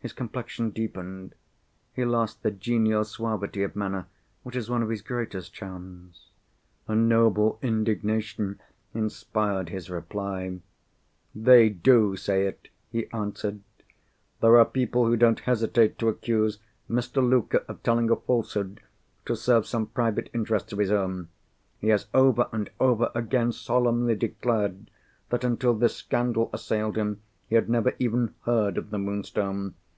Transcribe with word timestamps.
His 0.00 0.12
complexion 0.12 0.70
deepened. 0.70 1.34
He 1.92 2.04
lost 2.04 2.44
the 2.44 2.52
genial 2.52 3.02
suavity 3.02 3.64
of 3.64 3.74
manner 3.74 4.06
which 4.44 4.54
is 4.54 4.70
one 4.70 4.80
of 4.84 4.88
his 4.88 5.02
greatest 5.02 5.52
charms. 5.52 6.30
A 6.86 6.94
noble 6.94 7.58
indignation 7.60 8.60
inspired 8.94 9.68
his 9.70 9.90
reply. 9.90 10.60
"They 11.34 11.70
do 11.70 12.14
say 12.14 12.46
it," 12.46 12.68
he 12.92 13.10
answered. 13.10 13.62
"There 14.40 14.56
are 14.58 14.64
people 14.64 15.06
who 15.08 15.16
don't 15.16 15.40
hesitate 15.40 15.98
to 15.98 16.08
accuse 16.08 16.60
Mr. 16.88 17.16
Luker 17.20 17.64
of 17.66 17.82
telling 17.82 18.08
a 18.08 18.14
falsehood 18.14 18.78
to 19.24 19.34
serve 19.34 19.66
some 19.66 19.88
private 19.88 20.30
interests 20.32 20.72
of 20.72 20.78
his 20.78 20.92
own. 20.92 21.30
He 21.80 21.88
has 21.88 22.06
over 22.14 22.48
and 22.52 22.70
over 22.78 23.10
again 23.12 23.50
solemnly 23.50 24.14
declared 24.14 24.88
that, 25.30 25.42
until 25.42 25.74
this 25.74 25.96
scandal 25.96 26.48
assailed 26.52 26.96
him, 26.96 27.22
he 27.48 27.56
had 27.56 27.68
never 27.68 27.92
even 27.98 28.34
heard 28.44 28.78
of 28.78 28.90
the 28.90 28.98
Moonstone. 29.00 29.74